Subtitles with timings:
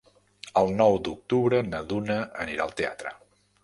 [0.61, 3.19] El nou d'octubre na Duna anirà al teatre.